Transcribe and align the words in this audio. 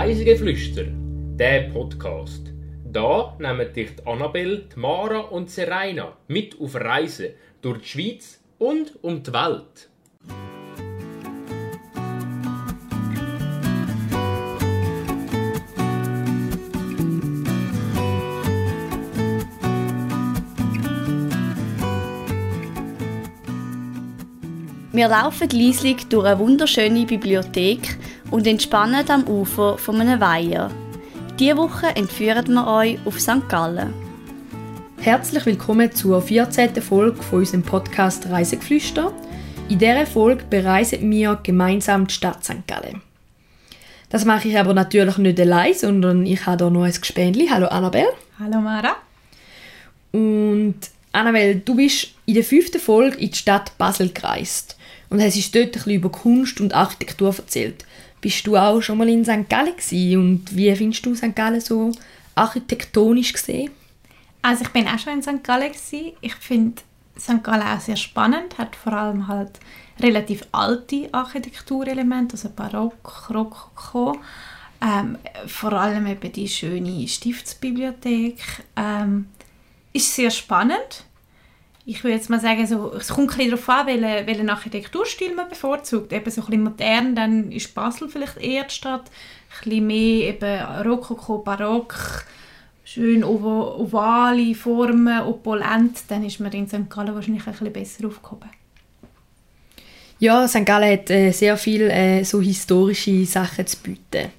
Reisegeflüster, 0.00 0.86
der 1.36 1.68
Podcast. 1.68 2.54
Da 2.90 3.36
nehmen 3.38 3.70
dich 3.70 3.96
die 3.96 4.06
Annabelle, 4.06 4.64
Mara 4.74 5.18
und 5.18 5.50
Serena 5.50 6.16
mit 6.26 6.58
auf 6.58 6.74
Reisen 6.74 7.34
durch 7.60 7.82
die 7.82 7.88
Schweiz 7.88 8.40
und 8.58 8.94
um 9.04 9.22
die 9.22 9.30
Welt. 9.30 9.89
Wir 25.00 25.08
laufen 25.08 25.48
leislich 25.48 26.08
durch 26.10 26.26
eine 26.26 26.38
wunderschöne 26.38 27.06
Bibliothek 27.06 27.96
und 28.30 28.46
entspannen 28.46 29.08
am 29.08 29.26
Ufer 29.26 29.78
von 29.78 29.98
einem 29.98 30.20
Weiher. 30.20 30.70
Diese 31.38 31.56
Woche 31.56 31.86
entführen 31.96 32.48
wir 32.48 32.66
euch 32.66 32.98
auf 33.06 33.18
St. 33.18 33.48
Gallen. 33.48 33.94
Herzlich 34.98 35.46
willkommen 35.46 35.90
zur 35.90 36.20
14. 36.20 36.82
Folge 36.82 37.22
von 37.22 37.38
unserem 37.38 37.62
Podcast 37.62 38.28
Reisegeflüster. 38.28 39.10
In 39.70 39.78
dieser 39.78 40.04
Folge 40.04 40.44
bereisen 40.50 41.10
wir 41.10 41.40
gemeinsam 41.42 42.06
die 42.06 42.12
Stadt 42.12 42.44
St. 42.44 42.66
Gallen. 42.66 43.00
Das 44.10 44.26
mache 44.26 44.48
ich 44.48 44.58
aber 44.58 44.74
natürlich 44.74 45.16
nicht 45.16 45.40
allein, 45.40 45.72
sondern 45.72 46.26
ich 46.26 46.44
habe 46.44 46.64
hier 46.64 46.70
noch 46.70 46.84
ein 46.84 46.92
Gespendli. 46.92 47.48
Hallo 47.48 47.68
Annabelle. 47.68 48.12
Hallo 48.38 48.60
Mara. 48.60 48.96
Und 50.12 50.74
Annabelle, 51.12 51.56
du 51.56 51.74
bist 51.74 52.08
in 52.26 52.34
der 52.34 52.44
fünften 52.44 52.78
Folge 52.78 53.16
in 53.16 53.30
die 53.30 53.38
Stadt 53.38 53.72
Basel 53.78 54.10
gereist 54.10 54.76
und 55.10 55.20
hast 55.20 55.36
uns 55.36 55.50
dort 55.50 55.86
ein 55.86 55.92
über 55.92 56.10
Kunst 56.10 56.60
und 56.60 56.72
Architektur 56.72 57.34
erzählt. 57.36 57.84
Bist 58.20 58.46
du 58.46 58.56
auch 58.56 58.80
schon 58.80 58.98
mal 58.98 59.08
in 59.08 59.24
St. 59.24 59.48
Gallen 59.48 59.74
und 60.16 60.56
wie 60.56 60.74
findest 60.74 61.04
du 61.04 61.14
St. 61.14 61.34
Gallen 61.34 61.60
so 61.60 61.92
architektonisch 62.34 63.32
gesehen? 63.32 63.70
Also 64.42 64.62
ich 64.62 64.70
bin 64.70 64.86
auch 64.86 64.98
schon 64.98 65.14
in 65.14 65.22
St. 65.22 65.42
Gallen. 65.42 65.72
Ich 66.20 66.34
finde 66.36 66.82
St. 67.18 67.42
Gallen 67.42 67.62
auch 67.62 67.80
sehr 67.80 67.96
spannend, 67.96 68.56
hat 68.56 68.76
vor 68.76 68.92
allem 68.92 69.26
halt 69.28 69.58
relativ 69.98 70.46
alte 70.52 71.08
Architekturelemente, 71.12 72.34
also 72.34 72.48
Barock, 72.50 73.30
Rokoko. 73.30 74.18
Ähm, 74.82 75.18
vor 75.46 75.74
allem 75.74 76.06
eben 76.06 76.32
die 76.32 76.48
schöne 76.48 77.06
Stiftsbibliothek. 77.06 78.38
Ähm, 78.76 79.26
ist 79.92 80.14
sehr 80.14 80.30
spannend 80.30 81.04
ich 81.90 82.04
würde 82.04 82.14
jetzt 82.14 82.30
mal 82.30 82.38
sagen, 82.38 82.64
so, 82.68 82.92
es 82.94 83.08
kommt 83.08 83.36
ein 83.36 83.50
darauf 83.50 83.68
an, 83.68 83.88
welchen, 83.88 84.26
welchen 84.26 84.48
Architekturstil 84.48 85.34
man 85.34 85.48
bevorzugt. 85.48 86.12
Eben 86.12 86.30
so 86.30 86.42
ein 86.42 86.46
bisschen 86.46 86.62
modern, 86.62 87.16
dann 87.16 87.50
ist 87.50 87.74
Basel 87.74 88.08
vielleicht 88.08 88.36
eher 88.36 88.62
die 88.62 88.74
Stadt. 88.74 89.10
Ein 89.10 89.64
bisschen 89.64 89.86
mehr 89.88 90.28
eben 90.28 90.86
Rokoko, 90.86 91.38
Barock, 91.38 92.24
schön 92.84 93.24
ovale 93.24 94.54
Formen, 94.54 95.22
opulent. 95.22 96.04
Dann 96.06 96.24
ist 96.24 96.38
man 96.38 96.52
in 96.52 96.68
St. 96.68 96.88
Gallen 96.88 97.12
wahrscheinlich 97.12 97.44
ein 97.44 97.52
bisschen 97.52 97.72
besser 97.72 98.06
aufgehoben. 98.06 98.50
Ja, 100.20 100.46
St. 100.46 100.64
Gallen 100.64 100.92
hat 100.92 101.10
äh, 101.10 101.32
sehr 101.32 101.56
viele 101.56 101.90
äh, 101.90 102.22
so 102.22 102.40
historische 102.40 103.24
Sachen 103.26 103.66
zu 103.66 103.76
bieten. 103.78 104.30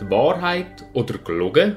Die 0.00 0.10
Wahrheit 0.10 0.84
oder 0.94 1.18
gelogen? 1.18 1.76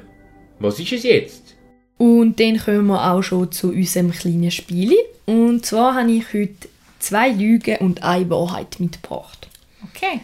Was 0.60 0.80
ist 0.80 0.94
es 0.94 1.04
jetzt? 1.04 1.56
Und 1.98 2.40
dann 2.40 2.58
kommen 2.58 2.88
wir 2.88 3.12
auch 3.12 3.22
schon 3.22 3.52
zu 3.52 3.70
unserem 3.70 4.12
kleinen 4.12 4.52
Spiel. 4.52 4.96
Und 5.26 5.66
zwar 5.66 5.96
habe 5.96 6.12
ich 6.12 6.34
heute 6.34 6.70
zwei 7.00 7.30
Lügen 7.30 7.78
und 7.78 8.04
eine 8.04 8.30
Wahrheit 8.30 8.80
mitgebracht. 8.80 9.48
Okay. 9.84 10.20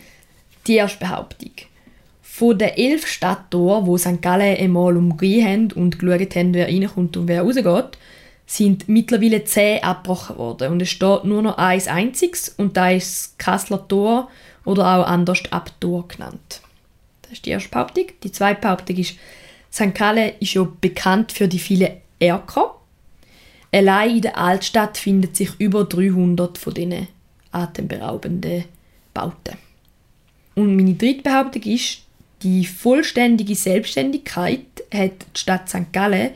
Die 0.67 0.75
erste 0.75 0.99
Behauptung. 0.99 1.51
Von 2.21 2.57
den 2.57 2.69
elf 2.69 3.07
Stadttoren, 3.07 3.85
wo 3.85 3.97
St. 3.97 4.21
Gallen 4.21 4.57
einmal 4.57 4.97
umgehen 4.97 5.45
haben 5.45 5.71
und 5.73 5.99
geschaut 5.99 6.35
haben, 6.35 6.53
wer 6.53 6.67
reinkommt 6.67 7.17
und 7.17 7.27
wer 7.27 7.41
rausgeht, 7.41 7.97
sind 8.45 8.89
mittlerweile 8.89 9.43
zehn 9.45 9.83
abgebrochen 9.83 10.37
worden. 10.37 10.71
Und 10.73 10.81
es 10.81 10.89
steht 10.89 11.23
nur 11.23 11.41
noch 11.41 11.57
eins 11.57 11.87
einziges 11.87 12.49
und 12.49 12.75
da 12.77 12.91
ist 12.91 13.11
das 13.11 13.37
Kasseler 13.37 13.87
Tor 13.87 14.29
oder 14.65 14.97
auch 14.97 15.07
anders 15.07 15.43
Abtor 15.51 16.07
genannt. 16.07 16.61
Das 17.21 17.33
ist 17.33 17.45
die 17.45 17.51
erste 17.51 17.69
Behauptung. 17.69 18.05
Die 18.23 18.31
zweite 18.31 18.61
Behauptung 18.61 18.97
ist, 18.97 19.15
St. 19.71 19.95
Gallen 19.95 20.33
ist 20.39 20.53
ja 20.53 20.67
bekannt 20.81 21.31
für 21.31 21.47
die 21.47 21.59
vielen 21.59 21.93
Erker. 22.19 22.75
Allein 23.71 24.17
in 24.17 24.21
der 24.21 24.37
Altstadt 24.37 24.97
finden 24.97 25.33
sich 25.33 25.51
über 25.59 25.85
300 25.85 26.57
von 26.57 26.73
diesen 26.73 27.07
atemberaubenden 27.51 28.65
Bauten. 29.13 29.57
Und 30.55 30.75
meine 30.75 30.95
dritte 30.95 31.23
Behauptung 31.23 31.63
ist, 31.63 32.01
die 32.43 32.65
vollständige 32.65 33.55
Selbstständigkeit 33.55 34.65
hat 34.93 35.11
die 35.35 35.39
Stadt 35.39 35.69
St. 35.69 35.93
Gallen 35.93 36.31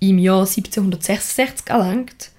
im 0.00 0.18
Jahr 0.18 0.40
1766 0.40 1.68
erlangt. 1.68 2.30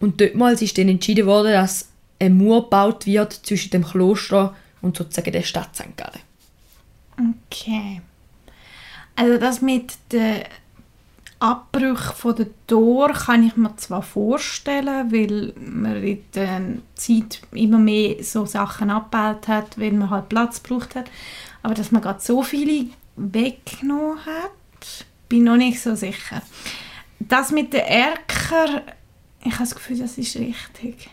Und 0.00 0.20
dortmals 0.20 0.60
ist 0.60 0.76
dann 0.76 0.88
entschieden 0.88 1.26
worden, 1.26 1.52
dass 1.52 1.88
ein 2.18 2.36
Mauer 2.36 2.64
gebaut 2.64 3.06
wird 3.06 3.32
zwischen 3.32 3.70
dem 3.70 3.84
Kloster 3.84 4.54
und 4.82 4.96
sozusagen 4.96 5.32
der 5.32 5.42
Stadt 5.42 5.74
St. 5.74 5.96
Gallen. 5.96 6.20
Okay. 7.50 8.02
Also 9.16 9.38
das 9.38 9.62
mit 9.62 9.94
den 10.12 10.44
Abbrüchen 11.38 12.14
von 12.14 12.36
der 12.36 12.46
Tor 12.66 13.12
kann 13.12 13.46
ich 13.46 13.56
mir 13.56 13.76
zwar 13.76 14.02
vorstellen, 14.02 15.12
weil 15.12 15.52
man 15.58 16.02
in 16.02 16.24
der 16.34 16.60
Zeit 16.94 17.42
immer 17.52 17.78
mehr 17.78 18.22
so 18.22 18.46
Sachen 18.46 18.90
abgebaut 18.90 19.48
hat, 19.48 19.78
weil 19.78 19.92
man 19.92 20.10
halt 20.10 20.28
Platz 20.28 20.62
gebraucht 20.62 20.94
hat. 20.94 21.10
Aber 21.62 21.74
dass 21.74 21.92
man 21.92 22.00
gerade 22.00 22.20
so 22.20 22.42
viele 22.42 22.88
weggenommen 23.16 24.24
hat, 24.24 25.04
bin 25.28 25.40
ich 25.40 25.44
noch 25.44 25.56
nicht 25.56 25.80
so 25.80 25.94
sicher. 25.94 26.40
Das 27.18 27.50
mit 27.50 27.72
den 27.72 27.80
Erker, 27.80 28.82
ich 29.40 29.52
habe 29.52 29.64
das 29.64 29.74
Gefühl, 29.74 29.98
das 29.98 30.16
ist 30.16 30.36
richtig. 30.36 31.10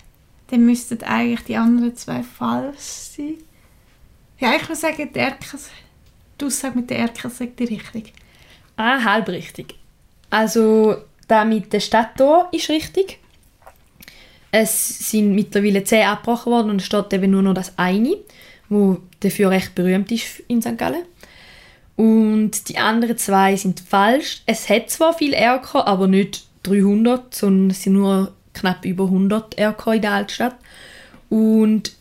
Dann 0.47 0.65
müssten 0.65 1.01
eigentlich 1.03 1.43
die 1.45 1.57
anderen 1.57 1.95
zwei 1.95 2.23
falsch 2.23 2.77
sein. 2.79 3.35
Ja, 4.39 4.55
ich 4.55 4.63
würde 4.63 4.75
sagen, 4.75 5.09
die 5.13 5.19
Erker 5.19 5.57
die 6.39 6.45
Aussage 6.45 6.77
mit 6.77 6.89
der 6.89 6.99
Erker 6.99 7.29
sagt 7.29 7.59
die 7.59 7.65
richtig. 7.65 8.13
Ah, 8.75 9.03
halb 9.03 9.29
richtig. 9.29 9.75
Also, 10.29 10.97
da 11.27 11.45
mit 11.45 11.71
der 11.73 11.79
Stadt 11.79 12.13
hier 12.17 12.47
ist 12.51 12.69
richtig. 12.69 13.19
Es 14.51 15.09
sind 15.11 15.33
mittlerweile 15.33 15.83
zehn 15.83 16.05
abgebrochen 16.05 16.51
worden 16.51 16.69
und 16.71 16.81
es 16.81 16.85
steht 16.85 17.13
eben 17.13 17.31
nur 17.31 17.41
noch 17.41 17.53
das 17.53 17.77
eine, 17.77 18.17
wo 18.69 18.99
dafür 19.19 19.49
recht 19.49 19.73
berühmt 19.75 20.11
ist 20.11 20.41
in 20.47 20.61
St. 20.61 20.77
Gallen. 20.77 21.05
Und 21.95 22.69
die 22.69 22.77
anderen 22.77 23.17
zwei 23.17 23.55
sind 23.55 23.79
falsch. 23.79 24.41
Es 24.45 24.69
hat 24.69 24.89
zwar 24.89 25.13
viel 25.13 25.33
Erker, 25.33 25.87
aber 25.87 26.07
nicht 26.07 26.45
300, 26.63 27.33
sondern 27.33 27.69
es 27.69 27.83
sind 27.83 27.93
nur 27.93 28.33
knapp 28.53 28.85
über 28.85 29.05
100 29.05 29.57
Erker 29.57 29.93
in 29.93 30.01
der 30.01 30.11
Altstadt. 30.11 30.55
Und 31.29 31.93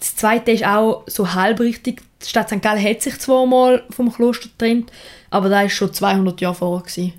das 0.00 0.16
zweite 0.16 0.50
ist 0.50 0.64
auch 0.64 1.04
so 1.06 1.34
halb 1.34 1.60
richtig. 1.60 2.02
Die 2.22 2.28
Stadt 2.28 2.48
St. 2.48 2.60
Gallen 2.62 2.82
hat 2.82 3.02
sich 3.02 3.18
zweimal 3.18 3.84
vom 3.90 4.12
Kloster 4.12 4.48
getrennt, 4.48 4.90
aber 5.30 5.48
da 5.48 5.62
war 5.62 5.68
schon 5.68 5.92
200 5.92 6.40
Jahre 6.40 6.54
vorher. 6.54 6.82
Gewesen. 6.82 7.12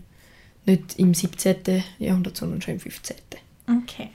Nicht 0.65 0.99
im 0.99 1.13
17. 1.13 1.83
Jahrhundert, 1.99 2.37
sondern 2.37 2.61
schon 2.61 2.75
im 2.75 2.79
15. 2.79 3.15
Okay. 3.67 4.09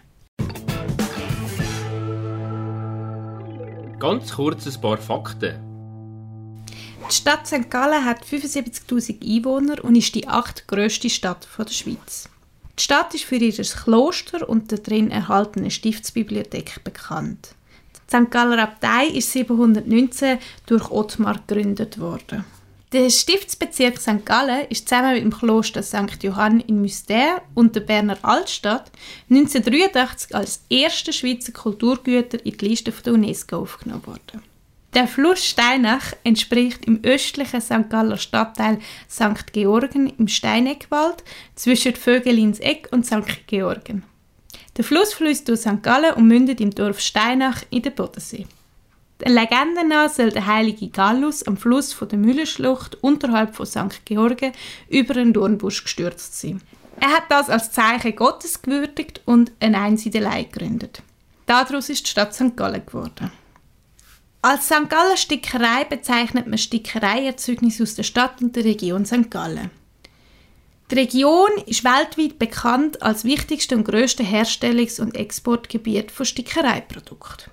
Ganz 3.99 4.33
kurz 4.33 4.67
ein 4.67 4.81
paar 4.81 4.99
Fakten. 4.99 5.55
Die 7.09 7.15
Stadt 7.15 7.47
St. 7.47 7.71
Gallen 7.71 8.05
hat 8.05 8.25
75.000 8.25 9.23
Einwohner 9.23 9.85
und 9.85 9.95
ist 9.95 10.15
die 10.15 10.27
achtgrößte 10.27 11.09
Stadt 11.09 11.49
der 11.57 11.73
Schweiz. 11.73 12.29
Die 12.79 12.83
Stadt 12.83 13.15
ist 13.15 13.25
für 13.25 13.37
ihr 13.37 13.53
Kloster 13.53 14.49
und 14.49 14.71
die 14.71 14.83
darin 14.83 15.11
erhaltene 15.11 15.71
Stiftsbibliothek 15.71 16.83
bekannt. 16.85 17.55
Die 18.11 18.17
St. 18.17 18.31
Galler 18.31 18.63
Abtei 18.63 19.07
ist 19.09 19.33
719 19.33 20.39
durch 20.67 20.91
Ottmar 20.91 21.41
gegründet 21.47 21.99
worden. 21.99 22.45
Der 22.93 23.11
Stiftsbezirk 23.11 24.01
St. 24.01 24.25
Gallen 24.25 24.67
ist 24.69 24.89
zusammen 24.89 25.15
mit 25.15 25.23
dem 25.23 25.33
Kloster 25.33 25.83
St. 25.83 26.23
Johann 26.23 26.61
in 26.61 26.85
Mystère 26.85 27.43
und 27.55 27.75
der 27.75 27.81
Berner 27.81 28.17
Altstadt 28.23 28.93
1983 29.29 30.35
als 30.37 30.63
erste 30.71 31.13
Schweizer 31.13 31.53
Kulturgüter 31.53 32.45
in 32.47 32.57
die 32.57 32.65
Liste 32.65 32.93
der 32.93 33.13
UNESCO 33.13 33.57
aufgenommen 33.59 34.07
worden. 34.07 34.43
Der 34.95 35.09
Fluss 35.09 35.45
Steinach 35.45 36.15
entspricht 36.23 36.87
im 36.87 37.01
östlichen 37.03 37.61
St. 37.61 37.91
Galler 37.91 38.17
Stadtteil 38.19 38.79
St. 39.11 39.53
Georgen 39.53 40.11
im 40.17 40.29
Steineckwald 40.29 41.25
zwischen 41.57 41.97
Vögelins 41.97 42.61
Eck 42.61 42.89
und 42.93 43.05
St. 43.05 43.47
Georgen. 43.49 44.05
Der 44.77 44.85
Fluss 44.85 45.15
fließt 45.15 45.49
durch 45.49 45.61
St. 45.61 45.83
Gallen 45.83 46.15
und 46.15 46.29
mündet 46.29 46.61
im 46.61 46.71
Dorf 46.71 47.01
Steinach 47.01 47.63
in 47.71 47.83
den 47.83 47.95
Bodensee. 47.95 48.47
Der 49.21 49.31
Legende 49.31 49.87
nach 49.89 50.11
soll 50.11 50.31
der 50.31 50.45
heilige 50.45 50.89
Gallus 50.89 51.43
am 51.45 51.57
Fluss 51.57 51.95
von 51.95 52.09
der 52.09 52.19
Mühlenschlucht 52.19 52.97
unterhalb 53.03 53.57
von 53.57 53.65
St. 53.65 54.05
Georgen 54.05 54.53
über 54.91 55.17
einen 55.17 55.33
Dornbusch 55.33 55.85
gestürzt 55.85 56.39
sein. 56.39 56.61
Er 57.01 57.09
hat 57.09 57.25
das 57.31 57.49
als 57.49 57.73
Zeichen 57.73 58.15
Gottes 58.15 58.61
gewürdigt 58.61 59.23
und 59.25 59.53
eine 59.61 59.81
Einsiedelei 59.81 60.45
gegründet. 60.45 61.03
Daraus 61.47 61.89
ist 61.89 62.05
die 62.07 62.11
Stadt 62.11 62.35
St. 62.35 62.57
Gallen 62.57 62.85
geworden. 62.85 63.31
Als 64.43 64.67
St. 64.67 64.91
Gallen 64.91 65.17
Stickerei 65.17 65.85
bezeichnet 65.85 66.47
man 66.47 66.59
Stickereierzeugnisse 66.59 67.83
aus 67.83 67.95
der 67.95 68.03
Stadt 68.03 68.43
und 68.43 68.55
der 68.55 68.65
Region 68.65 69.07
St. 69.07 69.31
Gallen. 69.31 69.71
Die 70.91 70.95
Region 70.95 71.51
ist 71.67 71.83
weltweit 71.83 72.39
bekannt 72.39 73.03
als 73.03 73.25
wichtigste 73.25 73.77
und 73.77 73.85
grösste 73.85 74.23
Herstellungs- 74.23 75.01
und 75.01 75.17
Exportgebiet 75.17 76.13
von 76.13 76.25
Stickereiprodukten. 76.25 77.51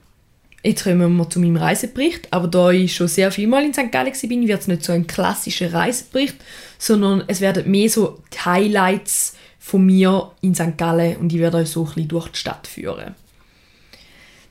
Jetzt 0.62 0.84
kommen 0.84 1.18
wir 1.18 1.30
zu 1.30 1.40
meinem 1.40 1.58
Reisebericht. 1.58 2.28
Aber 2.32 2.48
da 2.48 2.72
ich 2.72 2.96
schon 2.96 3.08
sehr 3.08 3.32
viel 3.32 3.48
Mal 3.48 3.66
in 3.66 3.74
St. 3.74 3.92
Gallen 3.92 4.14
war, 4.14 4.48
wird 4.48 4.62
es 4.62 4.68
nicht 4.68 4.84
so 4.84 4.94
ein 4.94 5.08
klassischer 5.08 5.74
Reisebericht, 5.74 6.36
sondern 6.78 7.24
es 7.28 7.42
werden 7.42 7.70
mehr 7.70 7.90
so 7.90 8.22
die 8.34 8.40
Highlights 8.40 9.36
von 9.60 9.86
mir 9.86 10.32
in 10.42 10.54
St. 10.56 10.78
Gallen 10.78 11.18
und 11.18 11.34
ich 11.34 11.40
werde 11.40 11.58
euch 11.58 11.70
so 11.70 11.82
ein 11.82 11.88
bisschen 11.88 12.08
durch 12.08 12.30
die 12.30 12.40
Stadt 12.40 12.68
führen. 12.68 13.16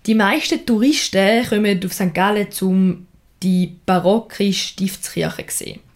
Die 0.07 0.15
meisten 0.15 0.67
Touristen 0.67 1.47
kommen 1.49 1.81
auf 1.85 1.93
St. 1.93 2.13
Gallen, 2.13 2.49
um 2.61 3.07
die 3.43 3.77
barocke 3.87 4.53
Stiftskirche 4.53 5.47
zu 5.47 5.57
sehen. 5.65 5.92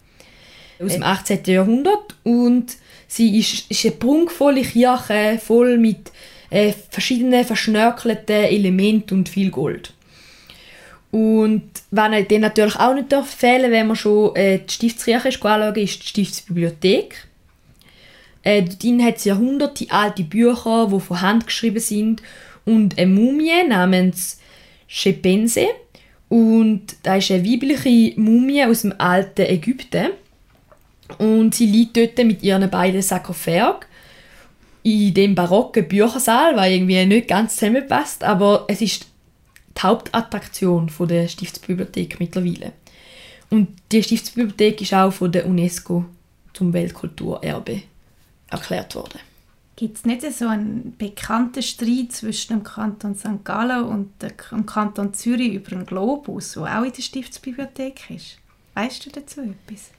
Aus 0.78 0.92
dem 0.92 1.02
18. 1.02 1.40
Jahrhundert 1.46 2.14
und 2.22 2.76
sie 3.08 3.38
ist, 3.38 3.70
ist 3.70 3.84
eine 3.84 3.94
prunkvolle 3.94 4.62
Kirche, 4.62 5.40
voll 5.42 5.78
mit 5.78 6.12
äh, 6.50 6.72
verschiedenen 6.90 7.44
verschnörkelten 7.44 8.44
Elementen 8.44 9.18
und 9.18 9.28
viel 9.28 9.50
Gold. 9.50 9.92
Und 11.10 11.70
was 11.90 12.10
dann 12.28 12.40
natürlich 12.40 12.76
auch 12.76 12.94
nicht 12.94 13.14
fehlen 13.24 13.70
wenn 13.70 13.86
man 13.86 13.96
schon 13.96 14.36
äh, 14.36 14.58
die 14.58 14.72
Stiftskirche 14.72 15.28
anschauen 15.28 15.74
ist 15.76 16.02
die 16.02 16.08
Stiftsbibliothek. 16.08 17.26
Äh, 18.42 18.62
dort 18.62 19.02
hat 19.02 19.16
es 19.16 19.24
Jahrhunderte 19.24 19.86
alte 19.88 20.24
Bücher, 20.24 20.90
die 20.92 21.00
von 21.00 21.20
Hand 21.20 21.46
geschrieben 21.46 21.80
sind 21.80 22.22
und 22.64 22.98
eine 22.98 23.10
Mumie 23.10 23.66
namens 23.66 24.40
Shepense. 24.86 25.66
Und 26.28 26.96
da 27.02 27.16
ist 27.16 27.30
eine 27.30 27.44
weibliche 27.44 28.20
Mumie 28.20 28.64
aus 28.64 28.82
dem 28.82 28.94
alten 28.98 29.46
Ägypten. 29.46 30.08
Und 31.18 31.54
sie 31.54 31.66
liegt 31.66 31.96
dort 31.96 32.18
mit 32.18 32.42
ihren 32.42 32.68
beiden 32.70 33.02
Sarkophagen 33.02 33.86
in 34.82 35.14
dem 35.14 35.34
barocken 35.34 35.88
Büchersaal, 35.88 36.56
weil 36.56 36.74
irgendwie 36.74 37.04
nicht 37.06 37.28
ganz 37.28 37.56
zusammenpasst, 37.56 38.22
aber 38.22 38.66
es 38.68 38.80
ist 38.80 39.06
die 39.76 39.82
Hauptattraktion 39.82 40.90
der 41.00 41.26
Stiftsbibliothek 41.26 42.20
mittlerweile. 42.20 42.72
Und 43.50 43.68
die 43.90 44.02
Stiftsbibliothek 44.02 44.80
ist 44.80 44.94
auch 44.94 45.12
von 45.12 45.32
der 45.32 45.46
UNESCO 45.46 46.04
zum 46.52 46.72
Weltkulturerbe 46.72 47.82
erklärt 48.48 48.94
worden. 48.94 49.20
Gibt 49.74 49.98
es 49.98 50.04
nicht 50.06 50.22
so 50.32 50.46
einen 50.46 50.94
bekannten 50.96 51.62
Streit 51.62 52.12
zwischen 52.12 52.54
dem 52.54 52.64
Kanton 52.64 53.14
St. 53.14 53.44
Gallen 53.44 53.84
und 53.84 54.10
dem 54.22 54.64
Kanton 54.64 55.12
Zürich 55.12 55.52
über 55.52 55.70
den 55.70 55.84
Globus, 55.84 56.52
der 56.52 56.78
auch 56.78 56.84
in 56.84 56.92
der 56.92 57.02
Stiftsbibliothek 57.02 58.08
ist? 58.10 58.38
Weißt 58.74 59.04
du 59.04 59.10
dazu 59.10 59.42
etwas? 59.42 59.90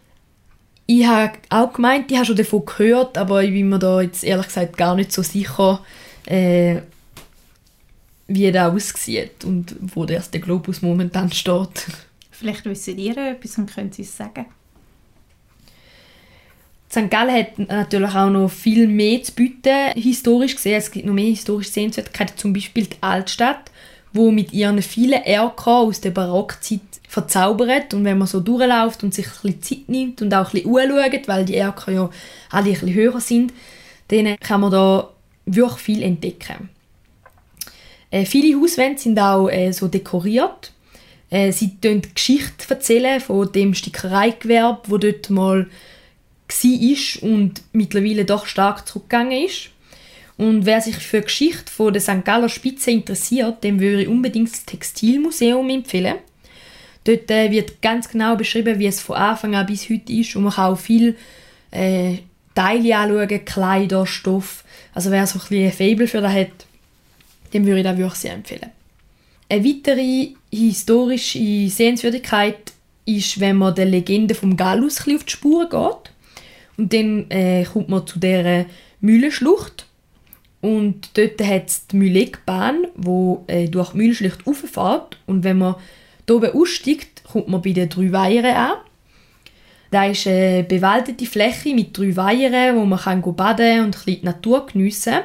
Ich 0.89 1.05
habe 1.05 1.33
auch 1.49 1.73
gemeint, 1.73 2.09
ich 2.09 2.17
habe 2.17 2.25
schon 2.25 2.37
davon 2.37 2.65
gehört, 2.65 3.17
aber 3.17 3.43
ich 3.43 3.51
bin 3.51 3.67
mir 3.67 3.77
da 3.77 4.01
jetzt 4.01 4.23
ehrlich 4.23 4.47
gesagt 4.47 4.77
gar 4.77 4.95
nicht 4.95 5.11
so 5.11 5.21
sicher, 5.21 5.83
äh, 6.25 6.77
wie 8.27 8.51
der 8.51 8.71
aussieht 8.71 9.43
und 9.43 9.75
wo 9.81 10.05
der 10.05 10.17
erste 10.17 10.39
Globus 10.39 10.81
momentan 10.81 11.31
steht. 11.31 11.87
Vielleicht 12.31 12.65
wissen 12.65 12.97
ihr 12.97 13.17
etwas 13.17 13.57
und 13.57 13.73
können 13.73 13.91
Sie 13.91 14.03
es 14.03 14.15
sagen. 14.15 14.45
St. 16.89 17.09
Gallen 17.09 17.35
hat 17.35 17.59
natürlich 17.59 18.15
auch 18.15 18.29
noch 18.29 18.49
viel 18.49 18.87
mehr 18.87 19.21
zu 19.21 19.33
bieten, 19.33 19.91
historisch 19.95 20.55
gesehen. 20.55 20.77
Es 20.77 20.89
gibt 20.89 21.05
noch 21.05 21.13
mehr 21.13 21.25
historische 21.25 21.69
Sehenswürdigkeiten, 21.69 22.37
zum 22.37 22.53
Beispiel 22.53 22.85
die 22.85 22.95
Altstadt, 23.01 23.71
wo 24.17 24.31
mit 24.31 24.51
ihren 24.51 24.81
vielen 24.81 25.23
Erker 25.23 25.77
aus 25.77 26.01
der 26.01 26.11
Barockzeit 26.11 26.81
verzaubert. 27.07 27.93
Und 27.93 28.03
wenn 28.03 28.17
man 28.17 28.27
so 28.27 28.41
durchläuft 28.41 29.03
und 29.03 29.13
sich 29.13 29.27
ein 29.27 29.31
bisschen 29.41 29.61
Zeit 29.61 29.89
nimmt 29.89 30.21
und 30.21 30.33
auch 30.33 30.53
ein 30.53 30.61
bisschen 30.63 30.91
anschaut, 30.91 31.27
weil 31.27 31.45
die 31.45 31.55
Erker 31.55 31.91
ja 31.91 32.09
alle 32.49 32.65
ein 32.65 32.71
bisschen 32.71 32.93
höher 32.93 33.21
sind, 33.21 33.53
dann 34.09 34.37
kann 34.39 34.61
man 34.61 34.71
da 34.71 35.09
wirklich 35.45 35.81
viel 35.81 36.03
entdecken. 36.03 36.69
Äh, 38.11 38.25
viele 38.25 38.59
Hauswände 38.59 38.99
sind 38.99 39.19
auch 39.19 39.47
äh, 39.49 39.71
so 39.71 39.87
dekoriert. 39.87 40.73
Äh, 41.29 41.51
sie 41.51 41.71
erzählen 41.75 42.01
die 42.01 42.13
Geschichte 42.13 43.21
von 43.21 43.51
dem 43.51 43.73
Stickereigewerbe, 43.73 44.81
wo 44.85 44.97
dort 44.97 45.29
mal 45.29 45.67
war 46.47 47.29
und 47.29 47.61
mittlerweile 47.73 48.25
doch 48.25 48.45
stark 48.45 48.87
zurückgegangen 48.87 49.45
ist. 49.45 49.69
Und 50.37 50.65
wer 50.65 50.81
sich 50.81 50.97
für 50.97 51.19
die 51.19 51.25
Geschichte 51.25 51.71
von 51.71 51.91
der 51.91 52.01
St. 52.01 52.23
Galler 52.23 52.49
Spitze 52.49 52.91
interessiert, 52.91 53.63
dem 53.63 53.79
würde 53.79 54.03
ich 54.03 54.07
unbedingt 54.07 54.51
das 54.51 54.65
Textilmuseum 54.65 55.69
empfehlen. 55.69 56.15
Dort 57.03 57.31
äh, 57.31 57.49
wird 57.49 57.81
ganz 57.81 58.09
genau 58.09 58.35
beschrieben, 58.35 58.79
wie 58.79 58.85
es 58.85 59.01
von 59.01 59.15
Anfang 59.15 59.55
an 59.55 59.65
bis 59.65 59.89
heute 59.89 60.11
ist 60.11 60.35
und 60.35 60.43
man 60.43 60.53
kann 60.53 60.73
auch 60.73 60.79
viel 60.79 61.15
äh, 61.71 62.17
Teile 62.53 62.97
anschauen, 62.97 63.45
Kleider, 63.45 64.05
Stoff. 64.05 64.63
Also 64.93 65.09
wer 65.09 65.25
so 65.25 65.39
ein 65.39 65.45
bisschen 65.47 65.71
Faible 65.71 66.07
für 66.07 66.21
das 66.21 66.33
hat, 66.33 66.65
dem 67.53 67.65
würde 67.65 67.79
ich 67.79 67.85
das 67.85 67.97
wirklich 67.97 68.19
sehr 68.19 68.33
empfehlen. 68.33 68.71
Eine 69.49 69.63
weitere 69.63 70.29
historische 70.51 71.69
Sehenswürdigkeit 71.69 72.73
ist, 73.05 73.39
wenn 73.39 73.55
man 73.55 73.73
der 73.73 73.85
Legende 73.85 74.35
vom 74.35 74.57
Gallus 74.57 74.99
auf 74.99 75.23
die 75.23 75.31
Spur 75.31 75.69
geht. 75.69 76.11
Und 76.77 76.93
dann 76.93 77.31
äh, 77.31 77.63
kommt 77.63 77.89
man 77.89 78.05
zu 78.05 78.19
der 78.19 78.65
Mühlenschlucht. 78.99 79.86
Und 80.61 81.17
dort 81.17 81.41
hat 81.41 81.67
es 81.67 81.87
die 81.87 81.97
Mühlegbahn, 81.97 82.87
die 82.95 83.37
äh, 83.47 83.67
durch 83.67 83.91
die 83.91 83.97
Mühlenschlucht 83.97 84.45
rauffährt. 84.47 85.17
Und 85.27 85.43
wenn 85.43 85.59
man 85.59 85.75
hier 86.25 86.35
oben 86.35 86.51
aussteigt, 86.51 87.23
kommt 87.23 87.47
man 87.47 87.61
bei 87.61 87.73
den 87.73 87.89
drei 87.89 88.11
Weihern 88.11 88.55
an. 88.55 88.77
Da 89.91 90.05
ist 90.05 90.27
eine 90.27 90.63
bewaldete 90.63 91.25
Fläche 91.25 91.73
mit 91.73 91.97
drei 91.97 92.15
Weihern, 92.15 92.75
wo 92.75 92.85
man 92.85 92.99
kann 92.99 93.21
baden 93.21 93.79
und 93.79 93.85
ein 93.85 93.91
bisschen 93.91 94.21
die 94.21 94.25
Natur 94.25 94.65
geniessen 94.65 95.13
kann. 95.13 95.23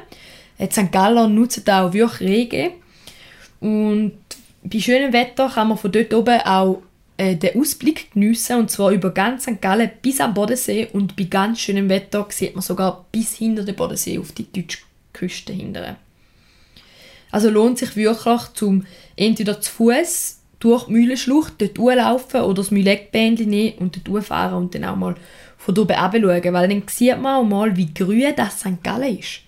Die 0.69 0.73
St. 0.73 0.93
Galler 0.93 1.27
nutzen 1.27 1.69
auch 1.69 1.93
wirklich 1.93 2.21
rege. 2.21 2.71
Und 3.61 4.13
bei 4.63 4.79
schönem 4.79 5.13
Wetter 5.13 5.49
kann 5.49 5.69
man 5.69 5.79
von 5.79 5.91
dort 5.91 6.15
oben 6.15 6.41
auch 6.41 6.83
äh, 7.17 7.37
den 7.37 7.61
Ausblick 7.61 8.13
geniessen, 8.13 8.59
und 8.59 8.71
zwar 8.71 8.91
über 8.91 9.11
ganz 9.11 9.45
St. 9.45 9.61
Gallen 9.61 9.91
bis 10.01 10.21
am 10.21 10.35
Bodensee 10.35 10.89
und 10.93 11.17
bei 11.17 11.25
ganz 11.25 11.61
schönem 11.61 11.89
Wetter 11.89 12.27
sieht 12.31 12.55
man 12.55 12.63
sogar 12.63 13.05
bis 13.11 13.35
hinter 13.37 13.65
den 13.65 13.75
Bodensee 13.75 14.19
auf 14.19 14.33
die 14.33 14.51
deutsche 14.53 14.79
Küste 15.23 15.53
hindern. 15.53 15.97
Also 17.31 17.49
lohnt 17.49 17.79
sich 17.79 17.95
wirklich, 17.95 18.41
zum 18.55 18.85
entweder 19.15 19.61
zu 19.61 19.71
Fuß 19.71 20.39
durch 20.59 20.87
die 20.87 20.93
Mühlenschlucht 20.93 21.55
dort 21.59 21.97
laufen 21.97 22.41
oder 22.41 22.55
das 22.55 22.73
Mühlegbändchen 22.73 23.49
nehmen 23.49 23.79
und 23.79 24.01
dort 24.05 24.25
fahren 24.25 24.55
und 24.55 24.75
dann 24.75 24.85
auch 24.85 24.97
mal 24.97 25.15
von 25.59 25.79
oben 25.79 25.95
schauen, 25.95 26.53
weil 26.53 26.69
dann 26.69 26.83
sieht 26.89 27.21
man 27.21 27.37
auch 27.37 27.49
mal, 27.49 27.77
wie 27.77 27.95
grün 27.95 28.35
das 28.37 28.61
St. 28.61 28.83
Gallen 28.83 29.19
ist. 29.19 29.43